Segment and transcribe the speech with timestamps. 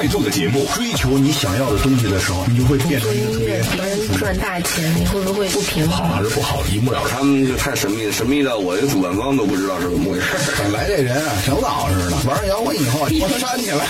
[0.00, 0.66] 最有态度的节目。
[0.74, 6.16] 追求你想要的东西的时候，你就会变成一个特别别人赚大钱，你会不会不平好衡？
[6.16, 7.10] 还是不好，一目了然。
[7.10, 10.26] 他们就太神秘了，神秘到我这主办方都不知道是怎么回事。
[10.58, 13.84] 本来这人啊，挺老实的，玩上摇滚以后，我煽起来了。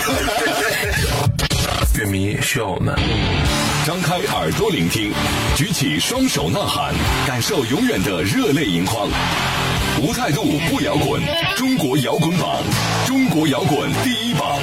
[1.97, 2.93] 乐迷需要我们。
[3.85, 5.11] 张开耳朵聆听，
[5.55, 6.93] 举起双手呐喊，
[7.25, 9.07] 感受永远的热泪盈眶。
[10.01, 11.21] 无态度不摇滚，
[11.55, 12.63] 中国摇滚榜，
[13.05, 14.59] 中国摇滚第一榜。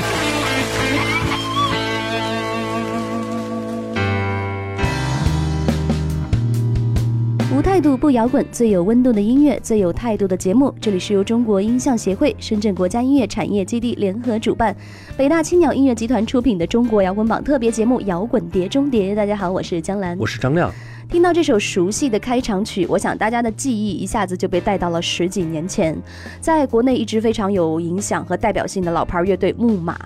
[7.79, 10.75] 态度不摇滚，最有温度的音乐，最有态度的节目。
[10.81, 14.77] 这里是由中国音像协会、深圳国家音乐产业基地联合主办，
[15.17, 19.13] 北大青鸟音乐集团出品的中国摇滚榜特别节目《摇滚碟中谍》。
[19.15, 20.73] 大家好，我是江兰，我是张亮。
[21.09, 25.97] 听到这首熟悉的开场曲，我想大家的记忆一下子就被带到了十几年前，
[26.41, 29.97] 在国内一直非常有影响和代表性的老牌乐队木马。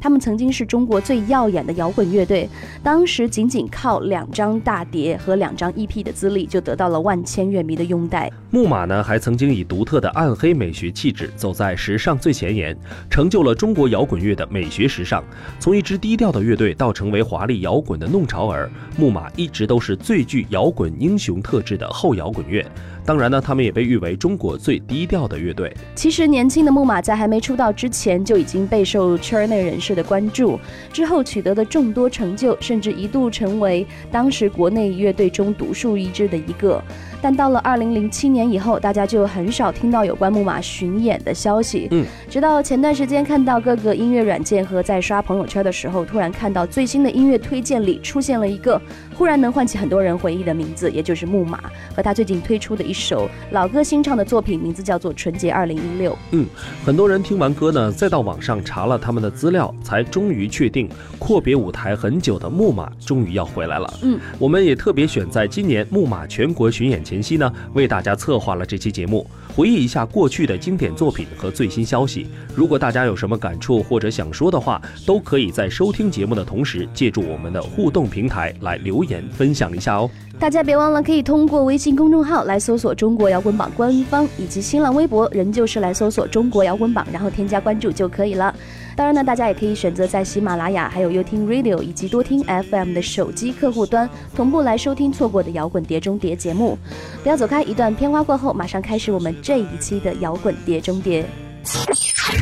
[0.00, 2.48] 他们曾经是中国最耀眼的摇滚乐队，
[2.82, 8.30] 当时仅仅靠两张大碟和两张 EP 的资历，就得到了万千乐迷的拥戴。
[8.50, 12.76] 木马呢，还曾经以独特的暗黑美学气质，走在时尚最前沿，
[13.08, 15.22] 成就了中国摇滚乐的美学时尚。
[15.58, 22.64] 从一支低调的乐队到成为华丽摇滚的弄潮儿，木马一直都是最具摇滚英雄特质的后摇滚乐。
[23.04, 25.74] 当然呢，他们也被誉为中国最低调的乐队。
[25.94, 30.58] 其实，年轻的木马在还没出道之前就已经备受圈内人士的关注，
[30.92, 36.82] 之后取得的众多成就，甚至一度成为当时国内乐队中独树一帜的一个。
[37.22, 41.86] 但到了二零零七年以后，大家就很少听到有关木马巡演的消息。
[41.90, 48.80] 嗯，直到前段时间看到各个音乐软件和在刷朋友圈的时候，突然看到最新的音乐推荐里出现了一个
[49.20, 51.60] 忽然能唤起很多人回忆的名字，也就是木马
[51.94, 56.12] 和他最近推出的一首老歌新唱的作品，名字叫做《纯洁二零一六》。
[56.30, 56.46] 嗯，
[56.86, 60.88] 很多人听完歌呢，再到网上查了他们的资料，才终于确定
[61.18, 63.92] 阔别舞台很久的木马终于要回来了。
[64.00, 72.26] 嗯，我们也特别选在今年木马全国巡演前夕呢，为大家策划了这期节目，回忆一下过去的经典作品和最新消息。
[72.54, 80.10] 如果大家有什么感触或者想说的话，都可以在收听节目的同时，借助我们的互动平台来留言分享一下哦。
[80.38, 88.54] 大家别忘了，可以通过微信公众号来搜索“中国摇滚榜”官方，以及新浪微博，仍旧是来搜索“中国摇滚榜”，然后添加关注就可以了。
[88.96, 96.78] 当然呢，大家也可以选择在喜马拉雅、还有优听 Radio 以及多听 FM 的手机客户端同步来收听错过的摇滚碟中碟节目。
[97.22, 101.24] 不要走开，一段片花过后，马上开始我们这一期的摇滚碟中碟。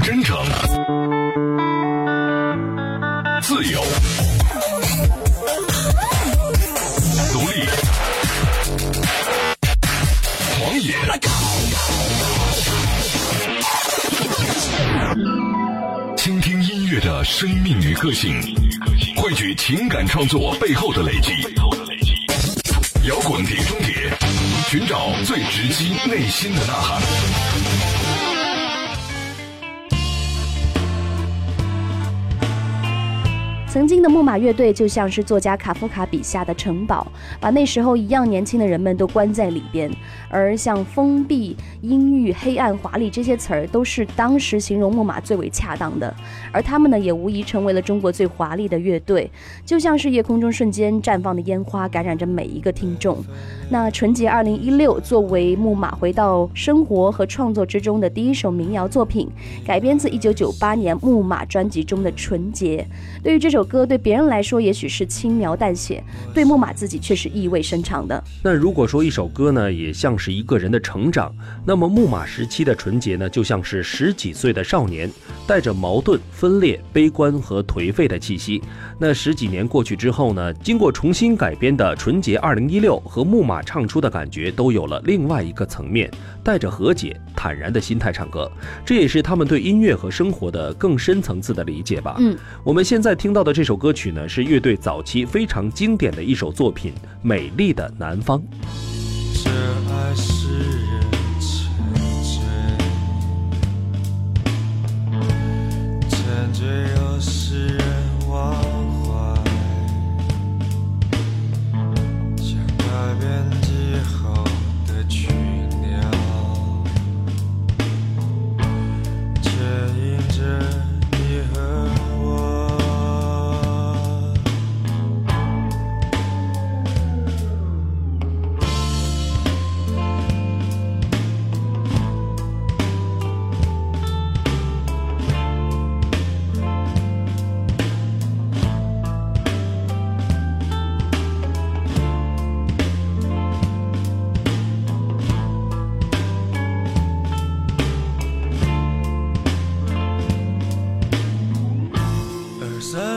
[0.05, 0.37] 真诚、
[3.43, 3.81] 自由、
[10.81, 10.95] 野，
[16.17, 18.41] 倾听音乐的生命与个性，
[19.17, 21.33] 汇聚情感创作背后的累积。
[23.09, 24.11] 摇滚碟中谍，
[24.69, 27.48] 寻找最直击内心的呐喊。
[33.71, 37.07] 曾经的木马乐队就像是作家卡夫卡笔下的城堡，
[37.39, 39.91] 把那时候一样年轻的人们都关在里边。
[40.31, 46.13] 而像封闭、阴郁、黑暗、华丽这些词儿，都是当时形容木马最为恰当的。
[46.53, 49.31] 而他们呢，也无疑成为了中国最华丽的乐队，
[49.65, 53.23] 就像是夜空中瞬间绽放的烟花，感染着每一个听众。
[53.71, 59.29] 那《纯洁二零一六》作为木马回到生活和创作之中的第一首民谣作品，
[59.67, 62.87] 改编自一九九八年木马专辑中的《纯洁》。
[63.23, 68.23] 对于这首歌，对别人来说也许是轻描淡写，对木马自己却是意味深长的。
[68.43, 71.35] 那如果说一首歌呢，也像是一个人的成长，
[71.67, 75.11] 那么木马时期的纯洁呢，就像是十几岁的少年，
[75.47, 78.63] 带着矛盾、分裂、悲观和颓废的气息。
[78.99, 86.11] 那十几年过去之后呢，经过重新改编的《纯洁二零一六》和木马唱出的感觉都有了另外一个层面，
[86.43, 88.51] 带着和解、坦然的心态唱歌，
[88.85, 92.17] 这也是他们对音乐和生活的更深层次的理解吧。
[92.19, 96.93] 嗯，我们现在听到的这首歌曲呢，是乐队早期非常经典的一首作品
[97.23, 98.39] 《美丽的南方》。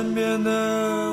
[0.02, 1.11] 身边的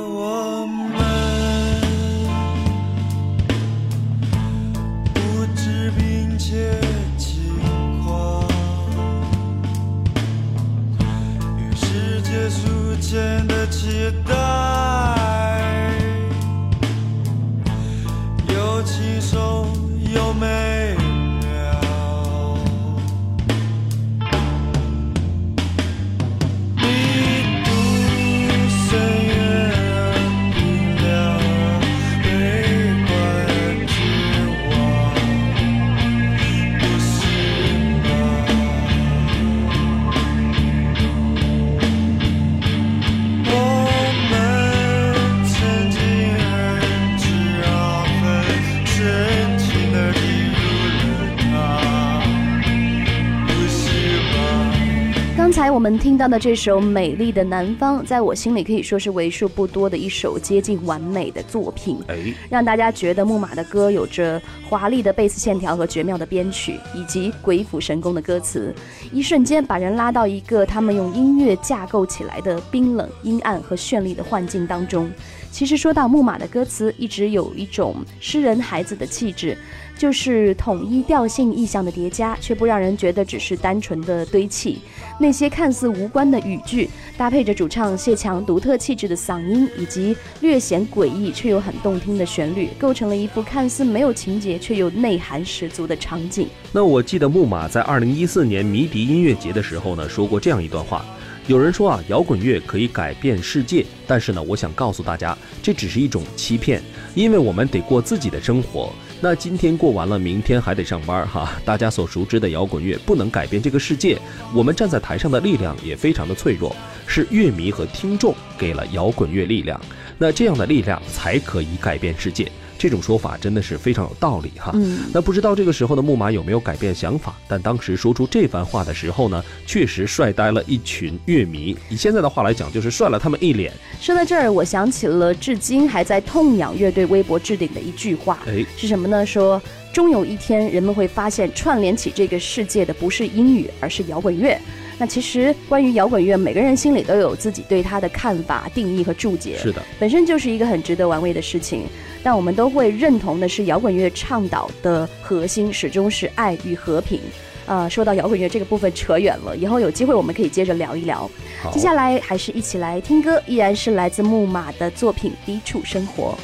[55.79, 61.97] 我们听到的这首《美丽的南方》，在我心里可以说是为数不多的一首接近完美的作品。
[62.09, 62.17] 哎，
[62.51, 68.75] 让大家觉得木马的歌有着华丽的贝斯线条和绝妙的编曲，以及鬼斧神工的歌词，
[69.13, 75.09] 一瞬间把人拉到一个他们用音乐架构起来的冰冷、阴暗和绚丽的幻境当中。
[75.53, 79.57] 其实说到木马的歌词，一直有一种诗人孩子的气质，
[79.99, 84.79] 就是统一调性意象的叠加，却不让人觉得只是单纯的堆砌。
[85.19, 96.49] 那些看似无关的语句，搭配着主唱谢强独特气质的嗓音，以及略显诡异却又很动听的旋律，构成了一幅看似没有情节却又内涵十足的场景。
[96.71, 101.05] 那我记得木马在二零一四年迷笛音乐节的时候呢，说过这样一段话。
[101.49, 106.81] 有人说啊，摇滚乐可以改变世界，但是呢，我想告诉大家，这只是一种欺骗，
[107.15, 108.93] 因为我们得过自己的生活。
[109.21, 111.53] 那今天过完了，明天还得上班哈。
[111.65, 114.17] 大家所熟知的摇滚乐不能改变这个世界，
[114.55, 116.75] 我们站在台上的力量也非常的脆弱，
[117.05, 119.81] 是乐迷和听众给了摇滚乐力量，
[120.19, 122.51] 那这样的力量才可以改变世界。
[122.79, 124.71] 这种说法真的是非常有道理哈。
[124.75, 127.35] 嗯，那不知道这个时候的木马有没有改变想法？
[127.49, 131.77] 但当时说出这番话的时候呢，确实帅呆了一群乐迷。
[131.89, 133.73] 以现在的话来讲，就是帅了他们一脸。
[134.01, 139.27] 说到这儿，我想起了至今还在痛仰乐队微博置顶的一句话，哎，是什么呢？
[139.27, 139.61] 说
[139.93, 144.57] 终有一天，人们会发现串联起这个世界的不是英语，而是摇滚乐。
[144.99, 151.85] 那其实关于摇滚乐，每个人心里都有自己对它的看法、定义和注解，是的，本身就是一个很值得玩味的事情。
[152.23, 157.21] 但我们都会认同的是，摇滚乐倡导的核心始终是爱与和平。
[157.67, 161.31] 呃，说到摇滚乐这个部分扯远了，以后有机会我们可以接着聊一聊。
[161.73, 166.37] 接下来还是一起来听歌，依然是来自木马的作品《低处生活》。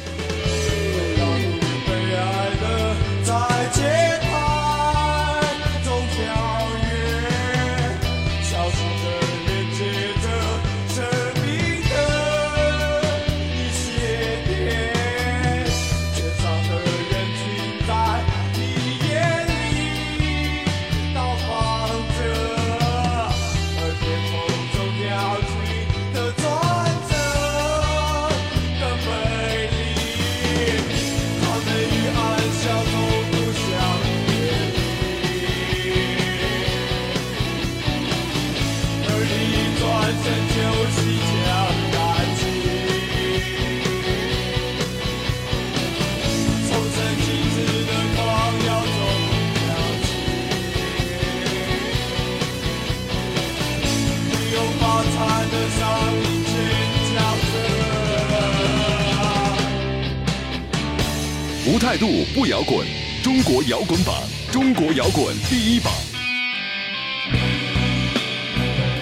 [62.47, 62.85] 摇滚，
[63.23, 64.13] 中国摇滚榜，
[64.51, 65.91] 中国摇滚第一榜。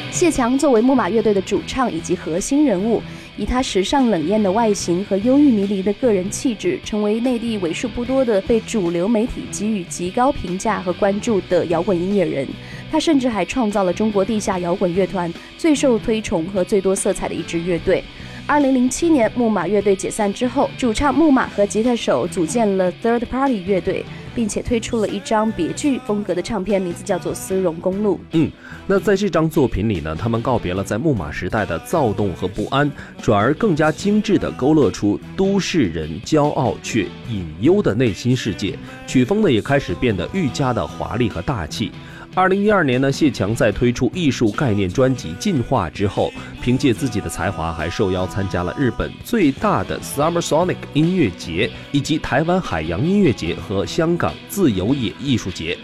[0.09, 3.03] 谢强作为木马乐队的主唱以及核心人物，
[3.35, 12.47] 以他时尚冷艳的外形和忧郁迷离的个人气质，成为内地为数不多的被主流媒体给予极高评价和关注的摇滚音乐人。
[12.89, 18.01] 他甚至还创造了中国地下摇滚乐团最受推崇和最多色彩的一支乐队。
[18.45, 24.03] 二零零七年，木马乐队解散之后，主唱木马和吉他手组建了 Third Party 乐队，
[24.35, 28.15] 并且推出了一张别具风格的唱片，名字叫做《丝绒公路》。
[28.33, 28.51] 嗯，
[28.85, 38.77] 那在这张作品里呢，他们告别了在木马时代的躁动和不安，转而更加精致地勾勒出都市人骄傲却隐忧的内心世界。
[39.07, 41.93] 曲风呢也开始变得愈加的华丽和大气。
[42.35, 55.77] 二零一二年呢，谢强在推出艺术概念专辑《进化》之后，凭借自己的才华，还受邀参加了日本最大的 Summer Sonic 音乐节，以及台湾海洋音乐节和香港自由野艺术节。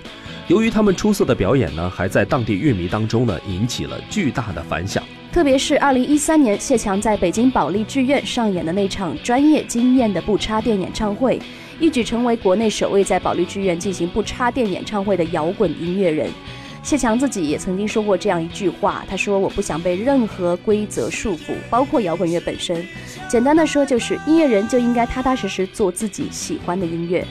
[0.48, 5.04] 由于他们出色的表演呢，还在当地乐迷当中呢引起了巨大的反响。
[5.32, 11.40] 特别是二零一三年谢强在北京保利剧院上演的那场专业惊艳的不插电演唱会，
[11.80, 16.30] 一举成为国内首位在保利剧院进行不插电演唱会的摇滚音乐人。
[16.82, 22.86] 谢强自己也曾经说过这样一句话，他说：“我不想被任何规则束缚，包括摇滚乐本身。
[23.28, 27.26] 简单的说，就是音乐人就应该踏踏实实做自己喜欢的音乐。”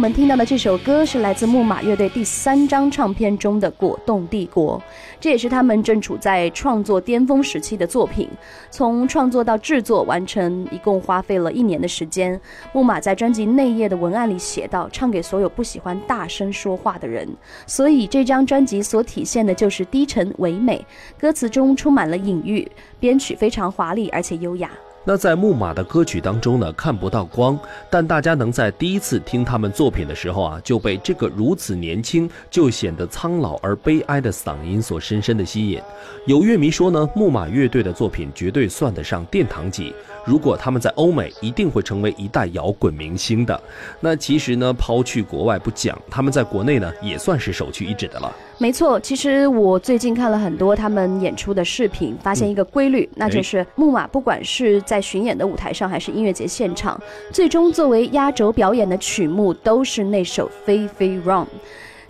[0.00, 4.78] 我们听到的这首歌是来自木马乐队第三张唱片中的《果冻帝国》，
[5.20, 8.26] 这也是他们正处在创作巅峰时期的作品。
[8.70, 12.40] 从创作到制作完成，一共花费了一年的时间。
[12.72, 17.28] 木马在专辑内页的文案里写道：“唱给所有不喜欢大声说话的人。”
[17.68, 20.82] 所以这张专辑所体现的就是低沉唯美，
[21.18, 22.66] 歌词中充满了隐喻，
[22.98, 24.70] 编曲非常华丽而且优雅。
[25.02, 35.80] 那在木马的歌曲当中呢，看不到光，但大家能在第一次听他们作品的时候啊，就被这个如此年轻就显得苍老而悲哀的嗓音所深深的吸引。
[36.26, 43.60] 有乐迷说呢，木马乐队的作品绝对算得上殿堂级，如果他们在欧美，一定会成为一代摇滚明星的。
[44.00, 48.34] 那其实呢，抛去国外不讲，他们在国内呢，也算是首屈一指的了。
[48.58, 57.00] 没错，其实我最近看了很多他们演出的视频，发现一个规律，那就是木马不管是在巡演的舞台上，还是音乐节现场，
[57.32, 61.44] 最终作为压轴表演的曲目都是那首《飞飞 Run》。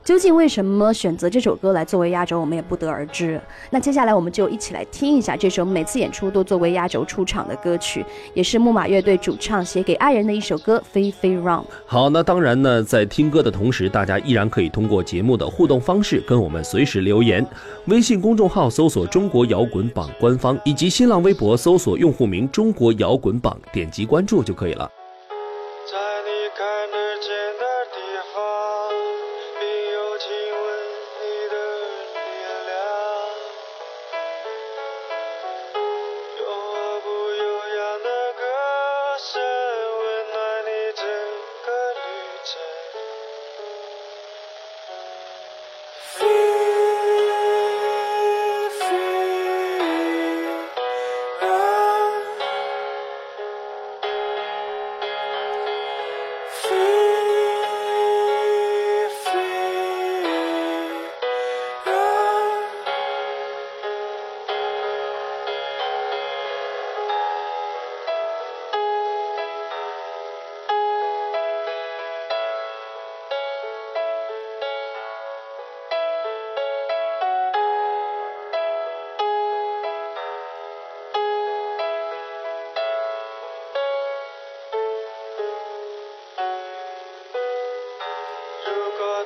[0.02, 3.40] 究竟为什么选择这首歌来作为压轴，我们也不得而知。
[3.70, 8.04] 那接下来我们就一起来听一下这首每次演出都作为压轴出场的歌曲，
[8.34, 11.44] 也是木马乐队主唱写给爱人的一首歌《飞飞 Run》。
[11.86, 17.46] 好，那当然呢，在听歌的同时，大家依然可以通过节目的互动方式跟我们随时留言。
[17.86, 24.90] 微信公众号搜索“中国摇滚榜”官方，以及新浪微博搜索用户名“中国摇滚榜”，点击关注就可以了。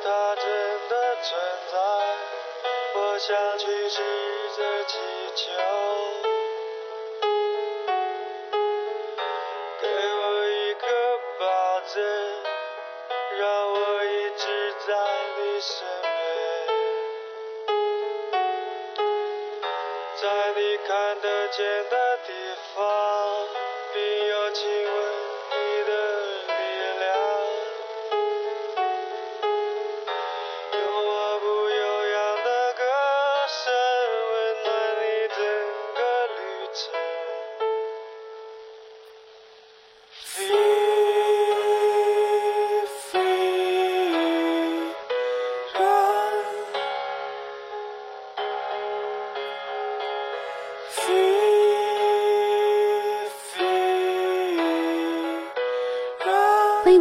[0.02, 0.44] 它真
[0.88, 1.76] 的存在，
[2.94, 4.02] 我想去试
[4.56, 4.92] 着祈
[5.36, 5.42] 求。
[9.80, 10.86] 给我一个
[11.38, 11.94] 保证，
[13.38, 14.42] 让我一直
[14.86, 14.88] 在
[15.38, 15.72] 你身
[16.02, 16.12] 边，
[20.20, 20.22] 在
[20.56, 22.03] 你看得见的。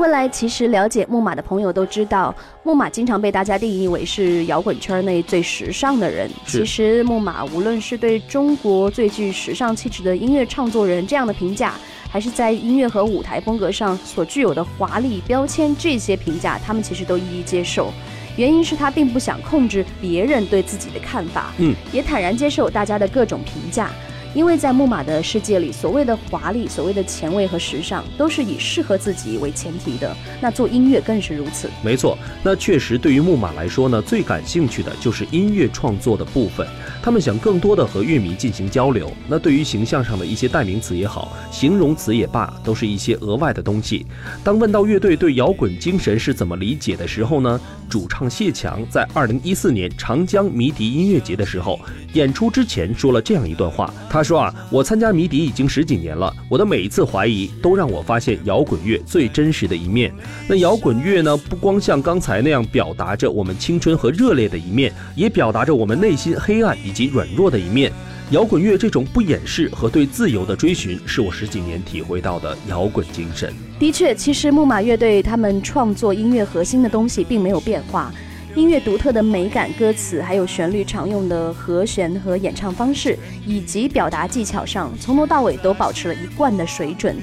[0.04, 0.28] 回来。
[0.28, 6.30] 其实了解木马的朋友都知道，木马经常被大家定义为是摇滚圈内最时尚的人。
[6.46, 11.76] 其实木马无论是对中国最具时尚气质的音乐创作人这样的评价，
[12.10, 17.90] 还是在音乐和舞台风格上所具有的华丽标签，这些评价他们其实都一一接受。
[18.36, 23.90] 原因是他并不想控制别人对自己的看法，嗯，也坦然接受大家的各种评价。
[24.34, 30.16] 因为在木马的世界里，所谓的华丽、所谓的前卫和时尚，都是以适合自己为前提的。
[30.42, 31.70] 那做音乐更是如此。
[31.84, 36.68] 没错，那确实对于木马来说呢，最感兴趣的就是音乐创作的部分。
[37.02, 39.12] 他们想更多的和乐迷进行交流。
[39.28, 44.06] 那对于形象上的一些代名词也好，形容词也罢，都是一些额外的东西。
[44.44, 51.80] 当问到乐队对摇滚精神是怎么理解的时候呢，主唱谢强在二零一四年长江迷笛音乐节的时候，
[52.14, 53.94] 演出之前说了这样一段话。
[54.10, 60.14] 他说啊，我参加迷笛已经十几年了，我的每一次怀疑都让我发现摇滚乐最真实的一面。
[60.48, 67.92] 那摇滚乐呢，不光像刚才那样表达着我们青春和热烈的一面，也表达着我们内心黑暗以及软弱的一面。
[68.32, 73.54] 摇滚乐这种不掩饰和对自由的追寻，是我十几年体会到的摇滚精神。
[73.78, 78.12] 的确，其实木马乐队他们创作音乐核心的东西并没有变化，
[78.56, 87.16] 音乐独特的美感、歌词，还有旋律常用的和弦和演唱方式，以及表达技巧上，从头到尾都保持了一贯的水准。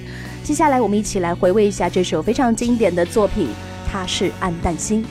[0.42, 3.48] 接下来，我们一起来回味一下这首非常经典的作品，
[3.88, 5.04] 它是《暗淡星》。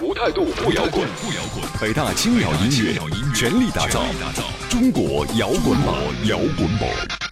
[0.00, 1.64] 无态度不摇滚，不摇滚。
[1.80, 3.00] 北大青鸟音乐
[3.34, 4.04] 全力打造
[4.70, 7.23] 中国摇滚榜，摇滚榜。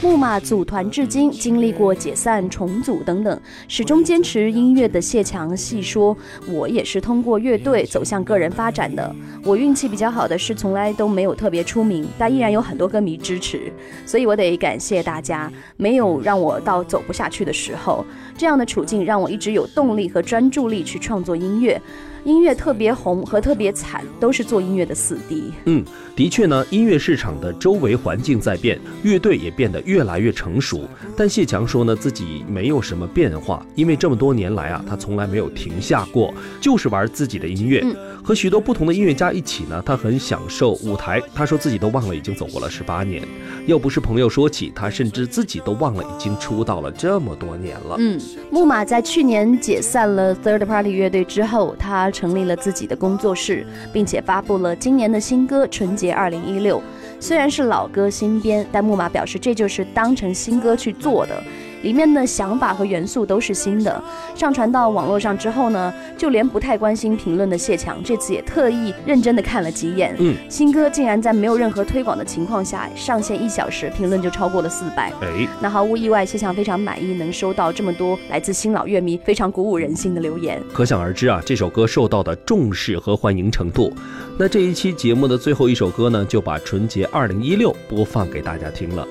[0.00, 9.12] 木马组团至今，经历过解散、重组等等，始终坚持音乐的谢强细说：“我也是通过乐队走向个人发展的。
[9.42, 13.72] 我运气比较好的是，从来都没有特别出名，但依然有很多歌迷支持，
[14.06, 18.06] 所以我得感谢大家，没有让我到走不下去的时候。
[18.36, 21.80] 这样的处境让我一直有动力和专注力去创作音乐。”
[22.28, 25.50] 音乐特别红和特别惨，都是做音乐的死敌。
[25.64, 25.82] 嗯，
[26.14, 30.86] 的确呢，音乐市场的周围环境在变，乐队也变得越来越成熟。
[31.16, 37.82] 但谢强说呢，自己没有什么变化，因为这么多年来啊，他从来没有停下过，就是玩自己的音乐。
[38.22, 41.22] 和许多不同的音乐家一起呢，他很享受舞台。
[41.34, 43.22] 他说自己都忘了已经走过了十八年，
[43.64, 47.96] 要不是朋友说起，他甚至自己都忘了已经出道了这么多年了。
[47.98, 56.78] 嗯，木马在去年解散了 Third Party 乐队之后，他成立了自己的工作室，并且发布了今年的新歌《纯洁二零一六》。
[57.20, 61.40] 虽然是老歌新编，但木马表示这就是当成新歌去做的。
[61.82, 64.02] 里面的想法和元素都是新的，
[64.34, 70.14] 上传到网络上之后呢，就连不太关心评论的谢强这次也特意认真的看了几眼。
[70.18, 75.12] 嗯，新歌竟然在没有任何推广的情况下上线一小时，评论就超过了四百。
[75.20, 80.60] 哎，那毫无意外，谢强非常满意，能收到这么多来自新老乐迷非常鼓舞人心的留言。
[80.72, 83.92] 可想而知啊，这首歌受到的重视和欢迎程度。
[84.38, 89.06] 那这一期节目的最后一首歌呢，就把《纯洁二零一六》播放给大家听了。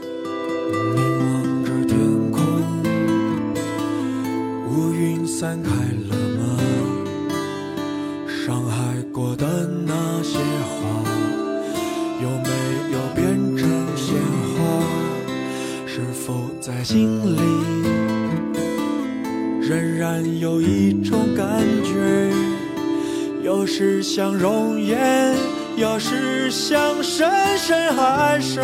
[23.67, 25.35] 有时像容颜，
[25.75, 28.63] 有时像深深海水，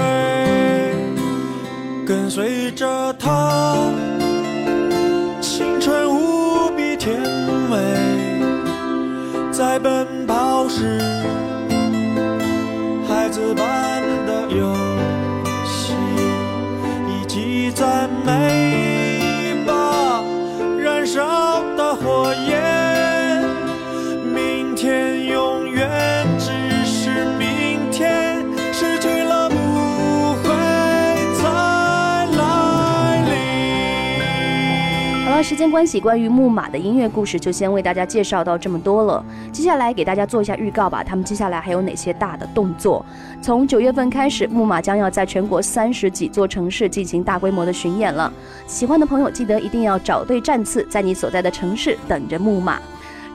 [2.08, 3.76] 跟随着它，
[5.42, 6.96] 青春无比。
[6.96, 7.20] 甜
[7.70, 7.76] 美，
[9.52, 10.98] 在奔跑时，
[13.06, 14.74] 孩子般的游
[15.66, 15.94] 戏，
[17.10, 18.93] 以及在每
[35.44, 39.24] 时间关系，关于木马的音乐故事就先为大家介绍到这么多了。
[39.52, 43.06] 接下来给大家做一下预告吧，他们接下来还有哪些大的动作？
[43.42, 48.32] 从九月份开始，木马将要在全国三十几座城市进行大规模的巡演了。
[48.68, 52.80] 喜欢的朋友记得一定要找对站次，在你所在的城市等着木马。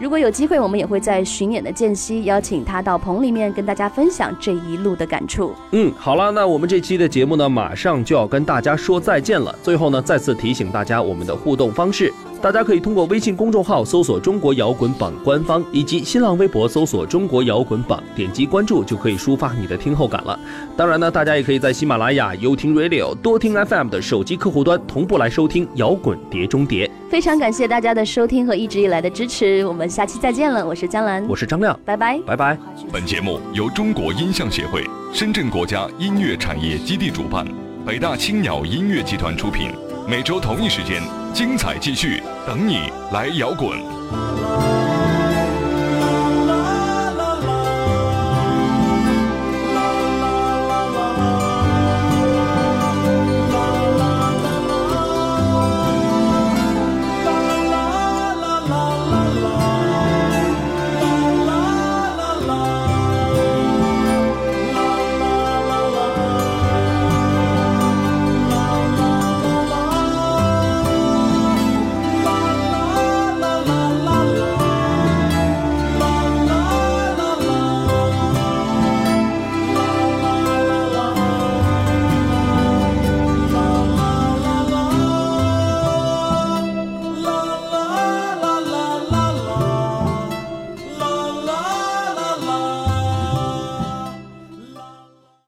[0.00, 5.52] 如果有机会，我们也会在巡演的间隙邀请他到棚里面跟大家分享这一路的感触。
[5.72, 9.52] 嗯，好了，那我们这期的节目呢，马上就要跟大家说再见了。
[9.60, 12.14] 最后呢，再次提醒大家我们的互动方式。
[12.40, 20.38] 大家可以通过微信公众号搜索“中国摇滚榜”官方，以及新浪微博搜索“中国摇滚榜”，点击关注就可以抒发你的听后感了。
[20.76, 26.86] 当然呢，大家也可以在喜马拉雅、优听 Radio、多听 FM 的手机客户端同步来收听《摇滚碟中谍》。
[27.10, 30.64] 非常感谢大家的收听和一直以来的支持，我们下期再见了。
[30.64, 32.56] 我是江兰，我是张亮，拜拜，拜拜。
[32.92, 37.44] 本节目由中国音像协会、深圳国家音乐产业基地主办，
[37.84, 39.72] 北大青鸟音乐集团出品。
[40.08, 41.02] 每周同一时间
[41.34, 44.77] 精彩继续等你来摇滚。